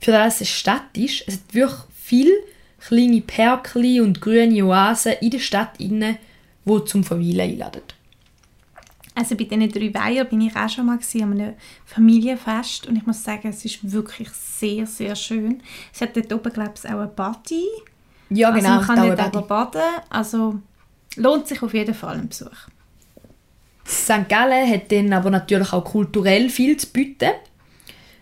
Für 0.00 0.12
das 0.12 0.36
es 0.36 0.40
eine 0.40 0.46
Stadt 0.46 0.96
ist, 0.96 1.24
es 1.26 1.34
hat 1.34 1.54
wirklich 1.54 1.80
viele 1.94 2.32
kleine 2.80 3.20
Perkli 3.20 4.00
und 4.00 4.22
grüne 4.22 4.64
Oasen 4.64 5.12
in 5.20 5.30
der 5.30 5.38
Stadt 5.38 5.78
wo 6.64 6.78
zum 6.80 7.04
Verweilen 7.04 7.40
einladen. 7.40 7.82
Also 9.20 9.36
bei 9.36 9.44
diesen 9.44 9.70
drei 9.70 9.92
Weiher 9.92 10.24
bin 10.24 10.40
ich 10.40 10.56
auch 10.56 10.68
schon 10.70 10.86
mal 10.86 10.98
an 10.98 11.22
einem 11.22 11.54
Familienfest 11.84 12.86
und 12.86 12.96
ich 12.96 13.04
muss 13.04 13.22
sagen, 13.22 13.48
es 13.50 13.62
ist 13.66 13.92
wirklich 13.92 14.30
sehr, 14.30 14.86
sehr 14.86 15.14
schön. 15.14 15.62
Es 15.92 16.00
hat 16.00 16.16
dort 16.16 16.32
oben, 16.32 16.50
glaube 16.50 16.72
ich, 16.74 16.88
auch 16.88 16.94
eine 16.94 17.08
Party. 17.08 17.64
Ja, 18.30 18.50
genau. 18.50 18.78
Also 18.78 18.86
man 18.86 18.96
kann 18.96 19.08
dort 19.08 19.20
aber 19.20 19.42
baden, 19.42 19.82
also 20.08 20.58
lohnt 21.16 21.46
sich 21.46 21.62
auf 21.62 21.74
jeden 21.74 21.94
Fall 21.94 22.16
ein 22.16 22.30
Besuch. 22.30 22.48
St. 23.86 24.26
Gallen 24.26 24.70
hat 24.70 24.90
dann 24.90 25.12
aber 25.12 25.28
natürlich 25.28 25.70
auch 25.74 25.84
kulturell 25.84 26.48
viel 26.48 26.78
zu 26.78 26.86
bieten. 26.86 27.32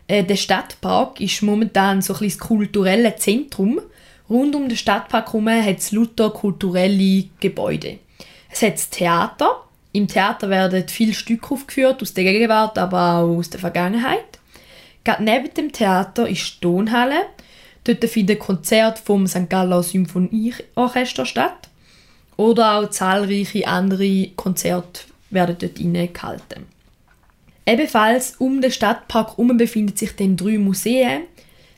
Äh, 0.08 0.24
der 0.24 0.34
Stadtpark 0.34 1.20
ist 1.20 1.42
momentan 1.42 2.02
so 2.02 2.12
ein 2.14 2.24
das 2.24 2.40
kulturelle 2.40 3.14
Zentrum. 3.14 3.80
Rund 4.28 4.56
um 4.56 4.68
den 4.68 4.76
Stadtpark 4.76 5.28
herum 5.28 5.48
hat 5.48 5.78
es 5.78 5.92
lauter 5.92 6.30
kulturelle 6.30 7.26
Gebäude. 7.38 8.00
Es 8.50 8.62
hat 8.62 8.74
das 8.74 8.90
Theater. 8.90 9.62
Im 9.92 10.06
Theater 10.06 10.50
werden 10.50 10.86
viele 10.88 11.14
Stücke 11.14 11.54
aufgeführt, 11.54 12.02
aus 12.02 12.14
der 12.14 12.24
Gegenwart, 12.24 12.78
aber 12.78 13.18
auch 13.18 13.38
aus 13.38 13.50
der 13.50 13.60
Vergangenheit. 13.60 14.38
Gerade 15.04 15.24
neben 15.24 15.54
dem 15.54 15.72
Theater 15.72 16.28
ist 16.28 16.56
die 16.56 16.60
Tonhalle. 16.60 17.26
Dort 17.84 18.04
finden 18.04 18.38
Konzerte 18.38 19.00
vom 19.02 19.26
St. 19.26 19.48
Galler 19.48 19.82
Symphonieorchester 19.82 21.24
statt. 21.24 21.68
Oder 22.36 22.78
auch 22.78 22.90
zahlreiche 22.90 23.66
andere 23.66 24.28
Konzerte 24.36 25.00
werden 25.30 25.56
dort 25.58 25.76
gehalten. 26.14 26.66
Ebenfalls 27.66 28.36
um 28.38 28.60
den 28.60 28.72
Stadtpark 28.72 29.30
herum 29.30 29.56
befinden 29.56 29.96
sich 29.96 30.14
dann 30.16 30.36
drei 30.36 30.58
Museen. 30.58 31.22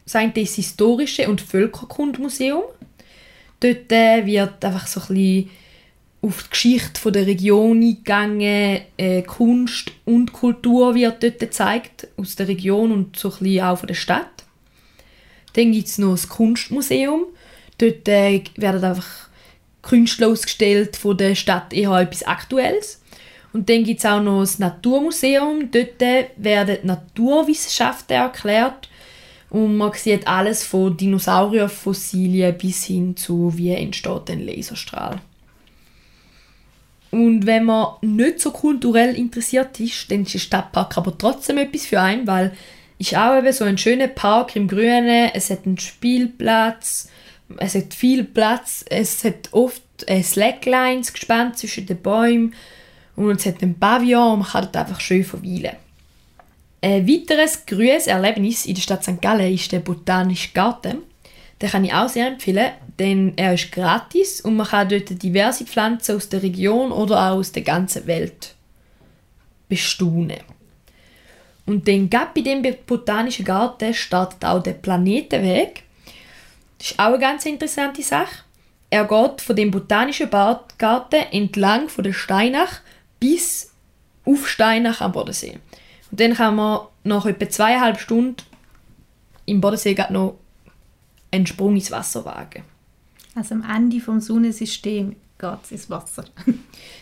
Das 0.04 0.16
eine 0.16 0.32
das 0.32 0.54
Historische 0.54 1.28
und 1.28 1.40
Völkerkundmuseum. 1.40 2.62
Dort 3.60 3.92
äh, 3.92 4.24
wird 4.24 4.64
einfach 4.64 4.86
so 4.86 5.00
ein 5.00 5.06
bisschen 5.08 5.50
auf 6.22 6.42
die 6.44 6.50
Geschichte 6.50 7.12
der 7.12 7.26
Region 7.26 7.80
eingegangen, 7.80 8.82
äh, 8.96 9.22
Kunst 9.22 9.92
und 10.04 10.32
Kultur 10.32 10.94
wird 10.94 11.22
dort 11.22 11.38
gezeigt, 11.38 12.08
aus 12.16 12.36
der 12.36 12.48
Region 12.48 12.92
und 12.92 13.16
so 13.16 13.32
ein 13.40 13.60
auch 13.60 13.78
von 13.78 13.86
der 13.86 13.94
Stadt. 13.94 14.44
Dann 15.54 15.72
gibt 15.72 15.88
es 15.88 15.98
noch 15.98 16.12
das 16.12 16.28
Kunstmuseum. 16.28 17.24
Dort 17.78 18.06
äh, 18.08 18.42
werden 18.56 18.84
einfach 18.84 19.28
Künstler 19.82 20.28
ausgestellt 20.28 20.96
von 20.96 21.16
der 21.16 21.34
Stadt 21.34 21.72
eher 21.72 21.92
etwas 21.92 22.22
Aktuelles. 22.22 23.00
Und 23.52 23.68
dann 23.68 23.82
gibt 23.82 23.98
es 24.00 24.06
auch 24.06 24.22
noch 24.22 24.40
das 24.40 24.58
Naturmuseum. 24.58 25.70
Dort 25.70 26.00
werden 26.36 26.78
Naturwissenschaften 26.84 28.14
erklärt. 28.14 28.88
Und 29.48 29.76
man 29.76 29.92
sieht 29.94 30.28
alles 30.28 30.62
von 30.62 30.96
Dinosaurierfossilien 30.96 32.56
bis 32.56 32.84
hin 32.84 33.16
zu, 33.16 33.52
wie 33.56 33.72
entsteht 33.72 34.30
ein 34.30 34.46
Laserstrahl. 34.46 35.20
Und 37.10 37.46
wenn 37.46 37.64
man 37.64 37.94
nicht 38.02 38.40
so 38.40 38.52
kulturell 38.52 39.16
interessiert 39.16 39.80
ist, 39.80 40.10
dann 40.10 40.22
ist 40.22 40.34
der 40.34 40.38
Stadtpark 40.38 40.96
aber 40.96 41.16
trotzdem 41.18 41.58
etwas 41.58 41.86
für 41.86 42.00
einen, 42.00 42.26
weil 42.26 42.52
ist 42.98 43.16
auch 43.16 43.36
eben 43.36 43.52
so 43.52 43.64
ein 43.64 43.78
schöner 43.78 44.08
Park 44.08 44.54
im 44.56 44.68
Grünen, 44.68 45.30
es 45.32 45.50
hat 45.50 45.66
einen 45.66 45.78
Spielplatz, 45.78 47.08
es 47.56 47.74
hat 47.74 47.94
viel 47.94 48.24
Platz, 48.24 48.84
es 48.88 49.24
hat 49.24 49.48
oft 49.52 49.82
Slacklines 50.22 51.12
gespannt 51.12 51.58
zwischen 51.58 51.86
den 51.86 52.00
Bäumen 52.00 52.54
und 53.16 53.40
es 53.40 53.46
hat 53.46 53.62
einen 53.62 53.78
Pavillon 53.78 54.34
und 54.34 54.38
man 54.40 54.48
kann 54.48 54.64
dort 54.64 54.76
einfach 54.76 55.00
schön 55.00 55.24
verweilen. 55.24 55.76
Ein 56.82 57.08
weiteres 57.08 57.66
grünes 57.66 58.06
Erlebnis 58.06 58.66
in 58.66 58.74
der 58.74 58.82
Stadt 58.82 59.04
St. 59.04 59.20
Gallen 59.20 59.52
ist 59.52 59.72
der 59.72 59.80
Botanische 59.80 60.52
Garten. 60.52 60.98
Den 61.60 61.70
kann 61.70 61.84
ich 61.84 61.92
auch 61.92 62.08
sehr 62.08 62.28
empfehlen, 62.28 62.72
denn 62.98 63.34
er 63.36 63.54
ist 63.54 63.70
gratis 63.70 64.40
und 64.40 64.56
man 64.56 64.66
kann 64.66 64.88
dort 64.88 65.22
diverse 65.22 65.64
Pflanzen 65.64 66.16
aus 66.16 66.28
der 66.28 66.42
Region 66.42 66.90
oder 66.90 67.18
auch 67.18 67.36
aus 67.36 67.52
der 67.52 67.62
ganzen 67.62 68.06
Welt 68.06 68.54
bestaunen. 69.68 70.40
Und 71.66 71.86
dann 71.86 72.10
gab 72.10 72.34
bei 72.34 72.40
dem 72.40 72.62
Botanischen 72.86 73.44
Garten 73.44 73.94
startet 73.94 74.44
auch 74.44 74.62
der 74.62 74.72
Planetenweg. 74.72 75.84
Das 76.78 76.92
ist 76.92 76.98
auch 76.98 77.04
eine 77.04 77.18
ganz 77.18 77.46
interessante 77.46 78.02
Sache. 78.02 78.44
Er 78.88 79.04
geht 79.04 79.40
von 79.40 79.54
dem 79.54 79.70
Botanischen 79.70 80.30
Garten 80.30 81.22
entlang 81.30 81.88
von 81.88 82.02
der 82.02 82.12
Steinach 82.12 82.80
bis 83.20 83.70
auf 84.24 84.48
Steinach 84.48 85.00
am 85.00 85.12
Bodensee. 85.12 85.58
Und 86.10 86.20
dann 86.20 86.34
kann 86.34 86.56
man 86.56 86.80
nach 87.04 87.26
etwa 87.26 87.48
zweieinhalb 87.48 88.00
Stunden 88.00 88.36
im 89.46 89.60
Bodensee 89.60 89.96
noch 90.10 90.38
einen 91.30 91.46
Sprung 91.46 91.76
ins 91.76 91.90
Wasser 91.90 92.24
wagen. 92.24 92.64
Also 93.34 93.54
am 93.54 93.64
Ende 93.68 94.00
vom 94.00 94.20
Sonnensystem 94.20 95.16
geht 95.38 95.58
es 95.64 95.72
ins 95.72 95.90
Wasser. 95.90 96.24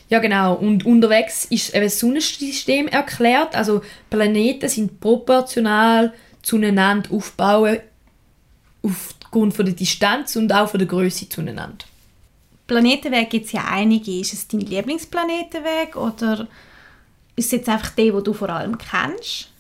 ja 0.09 0.19
genau, 0.19 0.55
und 0.55 0.87
unterwegs 0.87 1.47
ist 1.47 1.75
eben 1.75 1.85
das 1.85 1.99
Sonnensystem 1.99 2.89
erklärt. 2.89 3.55
Also 3.57 3.83
Planeten 4.11 4.69
sind 4.69 5.01
proportional 5.01 6.13
zueinander 6.43 7.11
aufgebaut 7.13 7.81
aufgrund 8.83 9.55
von 9.55 9.67
der 9.67 9.75
Distanz 9.75 10.37
und 10.37 10.53
auch 10.53 10.69
von 10.69 10.79
der 10.79 10.89
Größe 10.89 11.29
zueinander. 11.29 11.85
Planetenweg 12.67 13.31
gibt 13.31 13.47
es 13.47 13.53
ja 13.53 13.65
einige. 13.69 14.21
Ist 14.21 14.35
es 14.35 14.47
dein 14.47 14.61
Lieblingsplanetenweg 14.61 15.97
oder 15.97 16.47
ist 17.35 17.47
es 17.47 17.53
jetzt 17.53 17.69
einfach 17.69 17.91
der, 17.91 18.13
den 18.13 18.25
du 18.25 18.33
vor 18.33 18.51
allem 18.51 18.77
kennst? 18.79 19.51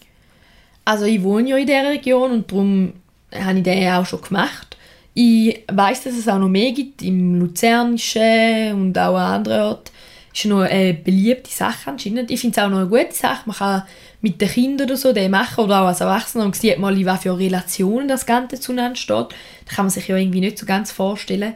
Also 0.84 1.04
ich 1.04 1.22
wohne 1.22 1.50
ja 1.50 1.56
in 1.56 1.66
dieser 1.66 1.88
Region 1.88 2.30
und 2.32 2.50
darum 2.50 2.92
habe 3.32 3.58
ich 3.58 3.64
den 3.64 3.88
auch 3.92 4.06
schon 4.06 4.22
gemacht. 4.22 4.76
Ich 5.14 5.64
weiß, 5.70 6.04
dass 6.04 6.14
es 6.14 6.28
auch 6.28 6.38
noch 6.38 6.48
mehr 6.48 6.72
gibt, 6.72 7.02
im 7.02 7.40
Luzernischen 7.40 8.74
und 8.74 8.98
auch 8.98 9.16
an 9.16 9.34
anderen 9.34 9.62
Orten. 9.62 9.90
Das 10.30 10.44
ist 10.44 10.50
noch 10.50 10.60
eine 10.60 10.94
beliebte 10.94 11.50
Sache 11.50 11.90
anscheinend. 11.90 12.30
Ich 12.30 12.40
finde 12.40 12.60
es 12.60 12.64
auch 12.64 12.70
noch 12.70 12.78
eine 12.78 12.88
gute 12.88 13.14
Sache. 13.14 13.42
Man 13.46 13.56
kann 13.56 13.82
mit 14.20 14.40
den 14.40 14.48
Kindern 14.48 14.86
oder 14.86 14.96
so 14.96 15.12
den 15.12 15.30
machen 15.30 15.64
oder 15.64 15.82
auch 15.82 15.86
als 15.86 16.00
Erwachsener 16.00 16.44
und 16.44 16.54
sieht 16.54 16.78
mal, 16.78 16.96
in 16.98 17.06
was 17.06 17.22
für 17.22 17.36
Relationen 17.36 18.08
das 18.08 18.26
Ganze 18.26 18.60
zueinander 18.60 18.96
steht. 18.96 19.28
Das 19.64 19.74
kann 19.74 19.86
man 19.86 19.90
sich 19.90 20.06
ja 20.08 20.16
irgendwie 20.16 20.40
nicht 20.40 20.58
so 20.58 20.66
ganz 20.66 20.92
vorstellen. 20.92 21.54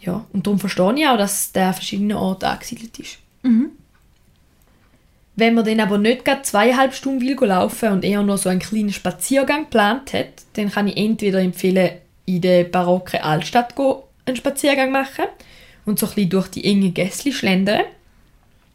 Ja, 0.00 0.26
und 0.32 0.46
darum 0.46 0.58
verstehe 0.58 0.94
ich 0.96 1.06
auch, 1.06 1.16
dass 1.16 1.52
der 1.52 1.68
an 1.68 1.74
verschiedenen 1.74 2.16
Orten 2.16 2.46
angesiedelt 2.46 2.98
ist. 2.98 3.18
Mhm. 3.42 3.70
Wenn 5.34 5.54
man 5.54 5.64
dann 5.64 5.80
aber 5.80 5.98
nicht 5.98 6.24
gerade 6.24 6.42
zweieinhalb 6.42 6.94
Stunden 6.94 7.22
will 7.22 7.48
laufen 7.48 7.90
und 7.90 8.04
eher 8.04 8.22
nur 8.22 8.36
so 8.36 8.48
einen 8.48 8.60
kleinen 8.60 8.92
Spaziergang 8.92 9.64
geplant 9.64 10.12
hat, 10.12 10.28
dann 10.54 10.70
kann 10.70 10.88
ich 10.88 10.96
entweder 10.96 11.40
empfehlen, 11.40 11.92
in 12.26 12.40
der 12.40 12.64
barocken 12.64 13.20
Altstadt 13.20 13.74
einen 14.26 14.36
Spaziergang 14.36 14.92
machen 14.92 15.24
und 15.86 15.98
so 15.98 16.06
ein 16.06 16.14
bisschen 16.14 16.30
durch 16.30 16.48
die 16.48 16.64
enge 16.64 16.90
Gässli 16.90 17.32
schlendern. 17.32 17.82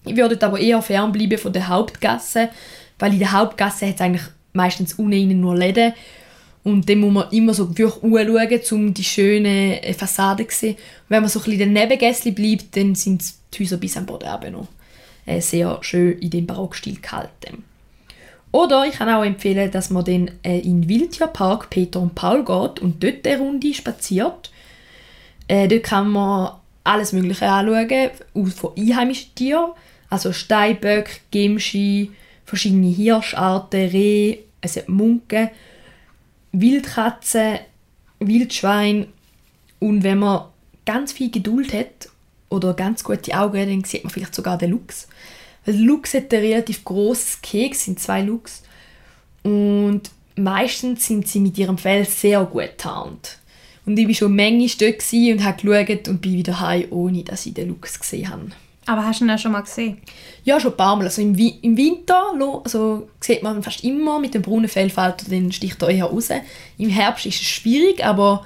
Ich 0.06 0.16
würde 0.16 0.44
aber 0.46 0.60
eher 0.60 0.82
fernbleiben 0.82 1.38
von 1.38 1.54
der 1.54 1.68
Hauptgasse, 1.68 2.50
weil 2.98 3.14
in 3.14 3.20
der 3.20 3.34
Hauptgasse 3.34 3.88
hat 3.88 3.96
es 3.96 4.02
eigentlich 4.02 4.28
meistens 4.54 4.94
unten 4.96 5.40
nur 5.40 5.56
Läden 5.56 5.94
und 6.64 6.90
dann 6.90 7.00
muss 7.00 7.14
man 7.14 7.32
immer 7.32 7.54
so 7.54 7.70
wirklich 7.78 8.04
anschauen, 8.04 8.62
um 8.72 8.94
die 8.94 9.04
schöne 9.04 9.80
Fassade 9.98 10.48
zu 10.48 10.58
sehen. 10.58 10.74
Und 10.74 11.10
wenn 11.10 11.22
man 11.22 11.30
so 11.30 11.40
ein 11.40 11.46
bisschen 11.46 11.62
in 11.62 11.74
den 11.74 11.74
Nebengässli 11.74 12.32
bleibt, 12.32 12.76
dann 12.76 12.96
sind 12.96 13.24
die 13.54 13.64
Häuser 13.64 13.78
bis 13.78 13.96
am 13.96 14.06
Boden 14.06 14.52
noch 14.52 14.68
äh, 15.28 15.42
sehr 15.42 15.78
schön 15.82 16.18
in 16.20 16.32
dem 16.32 16.48
Barockstil 16.48 17.00
gehalten. 17.00 17.64
Oder 18.52 18.86
ich 18.86 18.94
kann 18.94 19.10
auch 19.10 19.24
empfehlen, 19.24 19.70
dass 19.70 19.92
man 19.92 20.06
dann 20.06 20.32
äh, 20.42 20.60
in 20.60 20.82
den 20.82 20.90
Wildtierpark 20.90 21.70
Peter 21.70 22.00
und 22.00 22.16
Paul 22.16 22.40
geht 22.40 22.80
und 22.80 23.04
dort 23.04 23.28
eine 23.28 23.38
Runde 23.38 23.74
spaziert. 23.74 24.52
Äh, 25.48 25.68
dort 25.68 25.84
kann 25.84 26.10
man 26.10 26.54
alles 26.84 27.12
Mögliche 27.12 27.48
anschauen, 27.48 28.10
von 28.50 28.72
einheimischen 28.78 29.36
Tieren, 29.36 29.72
also 30.10 30.32
Steinböcke, 30.32 31.20
Gemschi, 31.32 32.12
verschiedene 32.46 32.88
Hirscharten, 32.88 33.90
Rehe, 33.90 34.40
hat 34.64 34.88
Munken, 34.90 35.50
Wildkatzen, 36.54 37.60
Wildschwein 38.20 39.08
und 39.80 40.04
wenn 40.04 40.20
man 40.20 40.46
ganz 40.86 41.12
viel 41.12 41.30
Geduld 41.30 41.74
hat 41.74 42.10
oder 42.50 42.74
ganz 42.74 43.04
gute 43.04 43.38
Augen, 43.38 43.70
dann 43.70 43.84
sieht 43.84 44.04
man 44.04 44.12
vielleicht 44.12 44.36
sogar 44.36 44.58
den 44.58 44.72
Luchs. 44.72 45.08
Weil 45.66 45.76
der 45.76 45.84
Luchs 45.84 46.14
hat 46.14 46.34
ein 46.34 46.40
relativ 46.40 46.84
großes 46.86 47.42
Keks, 47.42 47.86
sind 47.86 48.00
zwei 48.00 48.22
Luchs. 48.22 48.64
Und 49.44 50.04
meistens 50.36 51.06
sind 51.06 51.28
sie 51.28 51.40
mit 51.40 51.58
ihrem 51.58 51.78
Fell 51.78 52.06
sehr 52.06 52.44
gut 52.46 52.78
tarnt. 52.78 53.40
Und 53.86 53.98
ich 53.98 54.08
war 54.08 54.16
schon 54.16 54.36
manchmal 54.36 54.92
dort 54.92 55.14
und 55.14 55.44
habe 55.44 55.86
geschaut 55.86 56.08
und 56.08 56.22
bin 56.22 56.34
wieder 56.34 56.60
heim, 56.60 56.88
ohne 56.90 57.24
dass 57.24 57.46
ich 57.46 57.54
den 57.54 57.70
Luchs 57.70 58.00
gesehen 58.00 58.30
habe. 58.30 58.52
Aber 58.86 59.06
hast 59.06 59.20
du 59.20 59.26
ihn 59.26 59.32
auch 59.32 59.38
schon 59.38 59.52
mal 59.52 59.62
gesehen? 59.62 59.98
Ja, 60.46 60.60
schon 60.60 60.72
ein 60.72 60.78
paar 60.78 60.96
Mal. 60.96 61.06
Also 61.06 61.22
im, 61.22 61.36
im 61.38 61.78
Winter 61.78 62.34
also, 62.64 63.10
sieht 63.20 63.44
man 63.44 63.62
fast 63.62 63.84
immer 63.84 64.20
mit 64.20 64.34
dem 64.34 64.42
braunen 64.42 64.70
Fellfalter, 64.70 65.26
dann 65.30 65.52
sticht 65.52 65.82
er 65.82 65.90
eher 65.90 66.06
raus. 66.06 66.30
Im 66.78 66.90
Herbst 66.90 67.26
ist 67.26 67.42
es 67.42 67.48
schwierig, 67.48 68.04
aber 68.06 68.46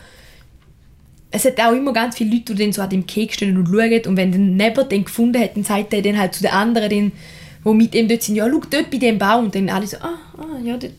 es 1.32 1.46
hat 1.46 1.60
auch 1.62 1.72
immer 1.72 1.94
ganz 1.94 2.18
viele 2.18 2.36
Leute, 2.36 2.54
die 2.54 2.64
dann 2.64 2.74
so 2.74 2.82
an 2.82 2.90
dem 2.90 3.08
Keks 3.08 3.36
stehen 3.36 3.58
und 3.58 3.68
schauen. 3.68 4.06
Und 4.06 4.18
wenn 4.18 4.32
dann 4.32 4.58
neben 4.58 4.90
den 4.90 5.06
gefunden 5.06 5.42
hat, 5.42 5.56
dann 5.56 5.64
sagt 5.64 5.94
er 5.94 6.02
dann 6.02 6.20
halt 6.20 6.36
zu 6.36 6.42
den 6.42 6.52
anderen, 6.52 7.12
die 7.64 7.70
mit 7.70 7.96
ihm 7.96 8.08
dort 8.08 8.22
sind, 8.22 8.36
ja, 8.36 8.48
schau 8.50 8.62
dort 8.70 8.92
bei 8.92 8.98
dem 8.98 9.18
Baum. 9.18 9.46
Und 9.46 9.56
dann 9.56 9.70
alle 9.70 9.88
so, 9.88 9.98
ah, 9.98 10.20
ah 10.38 10.60
ja, 10.64 10.78
dort. 10.78 10.94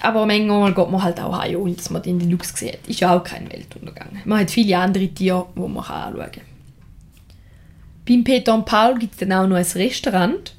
Aber 0.00 0.26
manchmal 0.26 0.74
geht 0.74 0.90
man 0.90 1.02
halt 1.02 1.20
auch 1.20 1.38
heim, 1.38 1.56
ohne 1.56 1.72
dass 1.72 1.90
man 1.90 2.02
den 2.02 2.30
Luchs 2.30 2.54
sieht. 2.56 2.78
Ist 2.86 3.00
ja 3.00 3.16
auch 3.16 3.24
kein 3.24 3.50
Weltuntergang. 3.50 4.08
Man 4.24 4.40
hat 4.40 4.50
viele 4.50 4.76
andere 4.76 5.08
Tiere, 5.08 5.46
die 5.54 5.60
man 5.60 5.78
anschauen 5.78 6.32
kann. 6.32 6.44
Beim 8.06 8.22
Peter 8.22 8.54
und 8.54 8.66
Paul 8.66 8.98
gibt 8.98 9.14
es 9.14 9.18
dann 9.20 9.32
auch 9.32 9.46
noch 9.46 9.56
ein 9.56 9.64
Restaurant. 9.64 10.54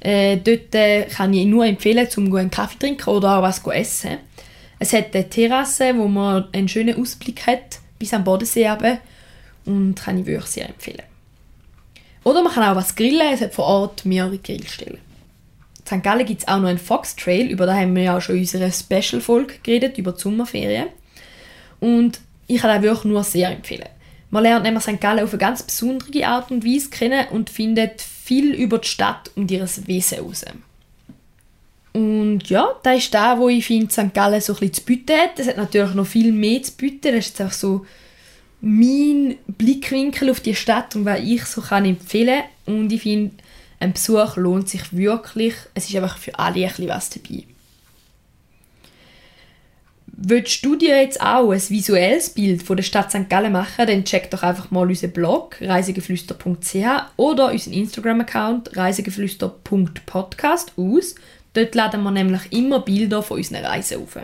Äh, 0.00 0.38
dort 0.38 0.74
äh, 0.74 1.04
kann 1.04 1.32
ich 1.32 1.46
nur 1.46 1.64
empfehlen, 1.64 2.08
zum 2.10 2.34
einen 2.34 2.50
Kaffee 2.50 2.78
trinken 2.78 3.08
oder 3.08 3.38
auch 3.38 3.42
was 3.42 3.64
essen. 3.66 4.18
Es 4.82 4.92
hat 4.92 5.14
eine 5.14 5.30
Terrasse, 5.30 5.96
wo 5.96 6.08
man 6.08 6.48
einen 6.50 6.66
schönen 6.66 7.00
Ausblick 7.00 7.46
hat, 7.46 7.78
bis 8.00 8.12
am 8.12 8.24
Bodensee 8.24 8.68
runter. 8.68 8.98
Und 9.64 9.94
kann 9.94 10.18
ich 10.18 10.26
wirklich 10.26 10.50
sehr 10.50 10.68
empfehlen. 10.68 11.04
Oder 12.24 12.42
man 12.42 12.52
kann 12.52 12.64
auch 12.64 12.74
was 12.74 12.96
grillen, 12.96 13.32
es 13.32 13.42
hat 13.42 13.54
vor 13.54 13.66
Ort 13.66 14.04
mehrere 14.04 14.38
Grillstellen. 14.38 14.98
In 15.78 15.86
St. 15.86 16.02
Gallen 16.02 16.26
gibt 16.26 16.40
es 16.40 16.48
auch 16.48 16.58
noch 16.58 16.68
einen 16.68 16.78
Fox 16.78 17.14
Trail, 17.14 17.48
über 17.48 17.66
den 17.66 17.76
haben 17.76 17.94
wir 17.94 18.02
ja 18.02 18.16
auch 18.16 18.20
schon 18.20 18.34
in 18.34 18.40
unserer 18.40 18.72
Special-Folge 18.72 19.54
geredet, 19.62 19.98
über 19.98 20.10
die 20.10 20.20
Sommerferien. 20.20 20.88
Und 21.78 22.18
ich 22.48 22.60
kann 22.60 22.76
auch 22.76 22.82
wirklich 22.82 23.04
nur 23.04 23.22
sehr 23.22 23.50
empfehlen. 23.50 23.88
Man 24.30 24.42
lernt 24.42 24.64
nämlich 24.64 24.82
St. 24.82 25.00
Gallen 25.00 25.22
auf 25.22 25.30
eine 25.30 25.38
ganz 25.38 25.62
besondere 25.62 26.26
Art 26.26 26.50
und 26.50 26.66
Weise 26.66 26.90
kennen 26.90 27.28
und 27.28 27.50
findet 27.50 28.02
viel 28.02 28.52
über 28.52 28.78
die 28.78 28.88
Stadt 28.88 29.30
und 29.36 29.48
ihr 29.48 29.60
Wesen 29.86 30.16
heraus. 30.16 30.44
Und 31.92 32.48
ja, 32.48 32.68
das 32.82 32.98
ist 32.98 33.14
da, 33.14 33.38
wo 33.38 33.48
ich 33.48 33.66
finde, 33.66 33.92
St. 33.92 34.14
Gallen 34.14 34.40
so 34.40 34.54
ein 34.54 34.60
bisschen 34.60 34.74
zu 34.74 34.82
bieten 34.82 35.16
hat. 35.16 35.38
Es 35.38 35.48
hat 35.48 35.58
natürlich 35.58 35.94
noch 35.94 36.06
viel 36.06 36.32
mehr 36.32 36.62
zu 36.62 36.72
bieten. 36.72 37.14
Das 37.14 37.26
ist 37.26 37.38
jetzt 37.38 37.42
auch 37.42 37.52
so 37.52 37.86
mein 38.62 39.36
Blickwinkel 39.46 40.30
auf 40.30 40.40
die 40.40 40.54
Stadt 40.54 40.96
und 40.96 41.04
was 41.04 41.20
ich 41.20 41.44
so 41.44 41.60
kann 41.60 41.84
empfehlen 41.84 42.44
Und 42.64 42.92
ich 42.92 43.02
finde, 43.02 43.34
ein 43.80 43.92
Besuch 43.92 44.36
lohnt 44.36 44.68
sich 44.68 44.92
wirklich. 44.96 45.54
Es 45.74 45.88
ist 45.88 45.96
einfach 45.96 46.16
für 46.16 46.38
alle 46.38 46.64
ein 46.64 46.88
was 46.88 47.10
dabei. 47.10 47.44
Willst 50.06 50.64
du 50.64 50.76
dir 50.76 51.02
jetzt 51.02 51.20
auch 51.20 51.50
ein 51.50 51.68
visuelles 51.68 52.30
Bild 52.30 52.62
von 52.62 52.76
der 52.76 52.84
Stadt 52.84 53.10
St. 53.10 53.28
Gallen 53.28 53.50
machen, 53.50 53.86
dann 53.86 54.04
check 54.04 54.30
doch 54.30 54.44
einfach 54.44 54.70
mal 54.70 54.86
unseren 54.86 55.10
Blog 55.10 55.56
reisegeflüster.ch 55.60 56.76
oder 57.16 57.50
unseren 57.50 57.72
Instagram-Account 57.72 58.76
reisegeflüster.podcast 58.76 60.72
aus. 60.76 61.16
Dort 61.54 61.74
laden 61.74 62.02
wir 62.02 62.10
nämlich 62.10 62.50
immer 62.50 62.80
Bilder 62.80 63.22
von 63.22 63.36
unseren 63.36 63.64
Reisen 63.64 64.02
auf. 64.02 64.16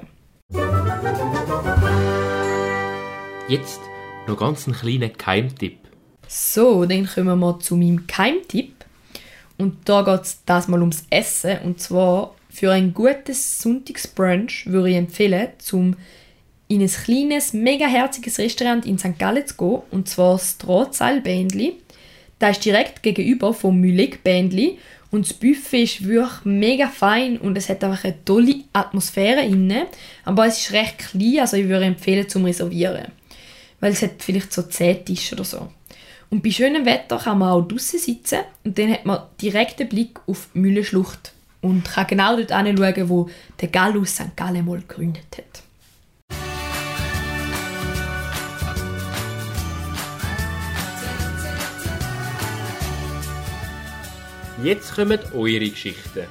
Jetzt 3.49 3.81
noch 4.27 4.39
ganz 4.39 4.67
einen 4.67 4.77
kleinen 4.77 5.17
Keimtipp. 5.17 5.79
So, 6.27 6.85
dann 6.85 7.07
kommen 7.07 7.39
wir 7.39 7.61
zu 7.61 7.77
meinem 7.77 8.07
Keimtipp. 8.07 8.85
Und 9.59 9.89
da 9.89 10.03
geht 10.03 10.23
es 10.23 10.45
das 10.47 10.69
mal 10.69 10.81
ums 10.81 11.05
Essen. 11.11 11.59
Und 11.65 11.81
zwar 11.81 12.35
für 12.49 12.73
ein 12.73 12.95
gutes 12.95 13.61
Sonntagsbrunch 13.61 14.67
würde 14.67 14.91
ich 14.91 14.97
empfehlen, 14.97 15.49
zum 15.59 15.97
in 16.69 16.83
ein 16.83 16.89
kleines, 16.89 17.55
mega 17.55 17.87
herziges 17.87 18.39
Restaurant 18.39 18.85
in 18.85 18.99
St. 18.99 19.19
Gallen 19.19 19.47
zu 19.47 19.57
gehen. 19.57 19.83
Und 19.91 20.09
zwar 20.09 20.35
das 20.35 20.59
Drahtseilbändli. 20.59 21.79
Das 22.39 22.59
ist 22.59 22.65
direkt 22.65 23.03
gegenüber 23.03 23.53
vom 23.55 23.81
Mühleg 23.81 24.23
Bändli. 24.23 24.79
Und 25.11 25.27
das 25.27 25.35
Buffet 25.35 25.85
ist 25.85 26.05
wirklich 26.05 26.45
mega 26.45 26.89
fein 26.89 27.39
und 27.39 27.57
es 27.57 27.69
hat 27.69 27.83
einfach 27.83 28.05
eine 28.05 28.25
tolle 28.25 28.65
Atmosphäre 28.73 29.43
inne. 29.43 29.87
Aber 30.25 30.47
es 30.47 30.59
ist 30.59 30.73
recht 30.73 30.99
klein, 30.99 31.41
also 31.41 31.57
ich 31.57 31.69
würde 31.69 31.87
empfehlen 31.87 32.29
zum 32.29 32.45
Reservieren. 32.45 33.13
Weil 33.81 33.93
es 33.93 34.03
hat 34.03 34.23
vielleicht 34.23 34.53
so 34.53 34.63
10 34.63 35.05
Tische 35.05 35.35
oder 35.35 35.45
so. 35.45 35.69
Und 36.31 36.43
bei 36.43 36.51
schönem 36.51 36.85
Wetter 36.85 37.19
kann 37.19 37.39
man 37.39 37.51
auch 37.51 37.67
draußen 37.67 37.99
sitzen 37.99 38.41
und 38.65 38.79
dann 38.79 38.93
hat 38.93 39.07
man 39.07 39.23
direkt 39.41 39.81
den 39.81 39.89
Blick 39.89 40.21
auf 40.27 40.49
die 40.55 40.59
Mühlenschlucht 40.59 41.33
und 41.63 41.85
kann 41.87 42.07
genau 42.07 42.37
dort 42.37 42.55
hinschauen, 42.55 43.09
wo 43.09 43.31
der 43.61 43.69
Gallus 43.69 44.15
St. 44.15 44.37
Gallen 44.37 44.67
mal 44.67 44.81
gegründet 44.81 45.25
hat. 45.39 45.63
Jetzt 54.63 54.97
kommen 54.97 55.21
eure 55.35 55.71
Geschichten. 55.71 56.27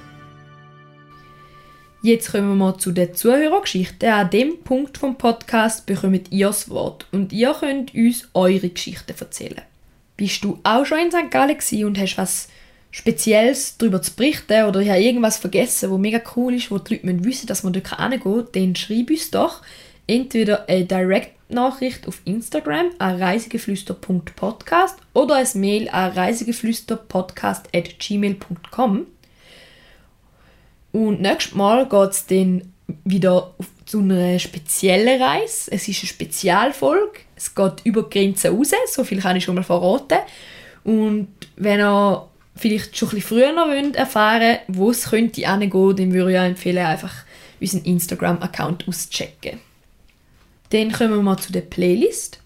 Jetzt 2.01 2.29
kommen 2.29 2.49
wir 2.49 2.55
mal 2.55 2.77
zu 2.77 2.91
den 2.91 3.15
Zuhörergeschichten. 3.15 4.09
An 4.09 4.29
dem 4.29 4.63
Punkt 4.65 4.97
vom 4.97 5.17
Podcast 5.17 5.85
bekommt 5.85 6.29
ihr 6.29 6.47
das 6.47 6.69
Wort 6.69 7.05
und 7.13 7.31
ihr 7.31 7.55
könnt 7.57 7.95
uns 7.95 8.27
eure 8.33 8.67
Geschichten 8.67 9.13
erzählen. 9.17 9.61
Bist 10.17 10.43
du 10.43 10.59
auch 10.63 10.85
schon 10.85 10.99
in 10.99 11.11
St. 11.11 11.31
Gallen 11.31 11.57
und 11.85 11.97
hast 11.97 12.17
was 12.17 12.49
Spezielles 12.91 13.77
darüber 13.77 14.01
zu 14.01 14.13
berichten 14.13 14.65
oder 14.65 14.81
ich 14.81 14.89
habe 14.89 14.99
irgendwas 14.99 15.37
vergessen, 15.37 15.89
wo 15.89 15.97
mega 15.97 16.19
cool 16.35 16.53
ist, 16.53 16.69
wo 16.69 16.79
die 16.79 16.95
Leute 16.95 17.05
müssen 17.05 17.23
wissen 17.23 17.47
dass 17.47 17.63
man 17.63 17.71
dort 17.71 17.97
hingehen 17.97 18.21
kann, 18.21 18.47
dann 18.51 18.75
schreib 18.75 19.09
uns 19.09 19.31
doch 19.31 19.61
entweder 20.05 20.67
eine 20.67 20.85
Direct-Nachricht 21.49 22.07
auf 22.07 22.21
Instagram 22.25 22.91
an 22.99 23.19
reisegeflüster.podcast 23.21 24.97
oder 25.13 25.35
ein 25.35 25.47
Mail 25.55 25.89
an 25.89 26.11
reisegeflüsterpodcast.gmail.com 26.11 29.07
Und 30.91 31.21
nächstes 31.21 31.55
Mal 31.55 31.87
geht 31.87 32.11
es 32.11 32.27
dann 32.27 32.73
wieder 33.03 33.55
zu 33.85 33.99
einer 33.99 34.39
speziellen 34.39 35.21
Reise. 35.21 35.71
Es 35.71 35.87
ist 35.87 36.01
eine 36.01 36.07
Spezialfolge. 36.07 37.19
Es 37.35 37.53
geht 37.55 37.81
über 37.83 38.03
die 38.03 38.19
Grenzen 38.19 38.55
raus, 38.55 38.71
so 38.91 39.03
viel 39.03 39.19
kann 39.21 39.35
ich 39.35 39.43
schon 39.43 39.55
mal 39.55 39.63
verraten. 39.63 40.19
Und 40.83 41.29
wenn 41.55 41.79
ihr 41.79 42.27
vielleicht 42.55 42.95
schon 42.97 43.09
ein 43.09 43.15
bisschen 43.15 43.27
früher 43.27 43.51
noch 43.53 43.67
erfahren 43.95 44.59
wollt, 44.67 44.69
wo 44.79 44.91
es 44.91 45.09
könnte 45.09 45.41
hingehen, 45.41 45.95
dann 45.95 46.13
würde 46.13 46.31
ich 46.31 46.37
empfehlen, 46.37 46.85
einfach 46.85 47.25
unseren 47.59 47.83
Instagram-Account 47.83 48.87
auschecken. 48.87 49.59
Dann 50.69 50.91
kommen 50.91 51.11
wir 51.11 51.21
mal 51.21 51.37
zu 51.37 51.51
der 51.51 51.61
Playlist. 51.61 52.39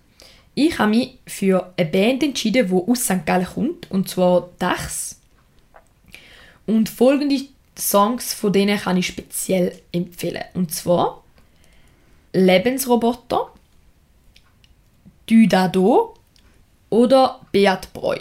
Ich 0.53 0.77
habe 0.79 0.91
mich 0.91 1.17
für 1.25 1.73
eine 1.77 1.89
Band 1.89 2.23
entschieden, 2.23 2.67
die 2.67 2.73
aus 2.73 3.05
St. 3.05 3.25
Gallen 3.25 3.45
kommt, 3.45 3.89
und 3.89 4.09
zwar 4.09 4.49
Dachs. 4.59 5.19
Und 6.65 6.89
folgende 6.89 7.41
Songs 7.77 8.33
von 8.33 8.53
denen 8.53 8.79
kann 8.79 8.97
ich 8.97 9.07
speziell 9.07 9.81
empfehlen. 9.91 10.43
Und 10.53 10.73
zwar 10.73 11.23
Lebensroboter, 12.33 13.51
Dudado 15.25 16.13
oder 16.89 17.39
Beat 17.51 17.91
Breu. 17.93 18.17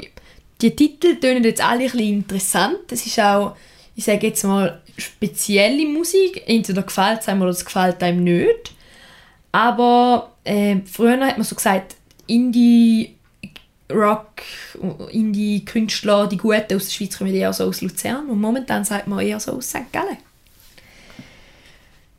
Die 0.61 0.75
Titel 0.77 1.17
tönen 1.17 1.45
jetzt 1.45 1.63
alle 1.63 1.85
ein 1.85 1.91
bisschen 1.91 2.15
interessant. 2.15 2.93
Es 2.93 3.07
ist 3.07 3.19
auch, 3.19 3.57
ich 3.97 4.05
sage 4.05 4.29
jetzt 4.29 4.45
mal, 4.45 4.81
spezielle 4.97 5.87
Musik. 5.87 6.43
Entweder 6.47 6.83
gefällt 6.83 7.21
es 7.21 7.29
einem 7.29 7.43
oder 7.43 7.51
es 7.51 7.65
gefällt 7.65 8.03
einem 8.03 8.25
nicht. 8.25 8.73
Aber 9.53 10.33
äh, 10.45 10.77
früher 10.85 11.21
hat 11.21 11.39
man 11.39 11.45
so 11.45 11.55
gesagt, 11.57 11.97
Indie 12.27 13.17
Rock, 13.91 14.43
Indie-Künstler, 15.11 16.29
die 16.29 16.37
Guten 16.37 16.77
aus 16.77 16.87
der 16.87 16.93
Schweiz 16.93 17.19
kommen 17.19 17.35
eher 17.35 17.53
so 17.53 17.65
aus 17.65 17.81
Luzern 17.81 18.29
und 18.29 18.41
momentan 18.41 18.85
sagt 18.85 19.09
man 19.09 19.21
eher 19.21 19.41
so 19.41 19.53
aus 19.53 19.69
St. 19.69 19.93
Gallen. 19.93 20.17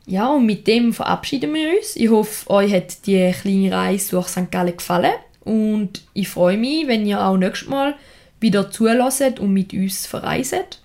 Ja, 0.04 0.28
und 0.28 0.46
mit 0.46 0.66
dem 0.66 0.92
verabschieden 0.92 1.54
wir 1.54 1.76
uns. 1.76 1.96
Ich 1.96 2.10
hoffe, 2.10 2.50
euch 2.50 2.72
hat 2.72 3.06
die 3.06 3.32
kleine 3.32 3.72
Reise 3.72 4.10
durch 4.10 4.28
St. 4.28 4.50
Gallen 4.50 4.76
gefallen 4.76 5.14
und 5.40 6.02
ich 6.12 6.28
freue 6.28 6.58
mich, 6.58 6.86
wenn 6.86 7.06
ihr 7.06 7.24
auch 7.24 7.36
nächstes 7.36 7.68
Mal 7.68 7.94
wieder 8.40 8.70
zulässt 8.70 9.38
und 9.38 9.52
mit 9.52 9.72
uns 9.72 10.06
verreiset. 10.06 10.80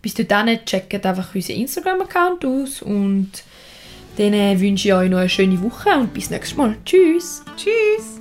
Bis 0.00 0.14
dahin 0.14 0.64
checkt 0.64 1.04
einfach 1.04 1.34
unseren 1.34 1.56
Instagram-Account 1.56 2.44
aus 2.44 2.82
und 2.82 3.30
dann 4.18 4.60
wünsche 4.60 4.88
ich 4.88 4.94
euch 4.94 5.10
noch 5.10 5.18
eine 5.18 5.28
schöne 5.28 5.62
Woche 5.62 5.90
und 5.90 6.12
bis 6.12 6.30
nächstes 6.30 6.56
Mal. 6.56 6.76
Tschüss! 6.84 7.42
Tschüss! 7.56 8.17